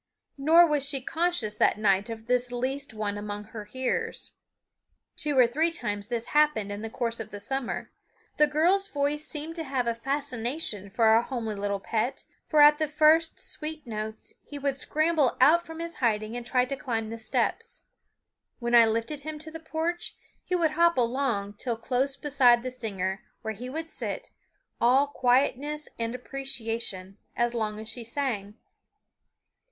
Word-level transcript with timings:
Nor 0.39 0.65
was 0.65 0.83
she 0.83 0.99
conscious 0.99 1.53
that 1.53 1.77
night 1.77 2.09
of 2.09 2.25
this 2.25 2.51
least 2.51 2.91
one 2.91 3.19
among 3.19 3.43
her 3.43 3.65
hearers. 3.65 4.31
Two 5.15 5.37
or 5.37 5.45
three 5.45 5.69
times 5.71 6.07
this 6.07 6.29
happened 6.33 6.71
in 6.71 6.81
the 6.81 6.89
course 6.89 7.19
of 7.19 7.29
the 7.29 7.39
summer. 7.39 7.91
The 8.37 8.47
girl's 8.47 8.87
voice 8.87 9.27
seemed 9.27 9.53
to 9.57 9.63
have 9.63 9.85
a 9.85 9.93
fascination 9.93 10.89
for 10.89 11.05
our 11.05 11.21
homely 11.21 11.53
little 11.53 11.79
pet, 11.79 12.23
for 12.47 12.61
at 12.61 12.79
the 12.79 12.87
first 12.87 13.39
sweet 13.39 13.85
notes 13.85 14.33
he 14.41 14.57
would 14.57 14.75
scramble 14.75 15.37
out 15.39 15.67
from 15.67 15.77
his 15.77 15.97
hiding 15.97 16.35
and 16.35 16.43
try 16.47 16.65
to 16.65 16.75
climb 16.75 17.11
the 17.11 17.19
steps. 17.19 17.83
When 18.57 18.73
I 18.73 18.87
lifted 18.87 19.21
him 19.21 19.37
to 19.37 19.51
the 19.51 19.59
porch 19.59 20.15
he 20.43 20.55
would 20.55 20.71
hop 20.71 20.97
along 20.97 21.57
till 21.59 21.77
close 21.77 22.17
beside 22.17 22.63
the 22.63 22.71
singer, 22.71 23.23
where 23.43 23.53
he 23.53 23.69
would 23.69 23.91
sit, 23.91 24.31
all 24.81 25.05
quietness 25.05 25.87
and 25.99 26.15
appreciation, 26.15 27.19
as 27.35 27.53
long 27.53 27.79
as 27.79 27.87
she 27.87 28.03
sang. 28.03 28.55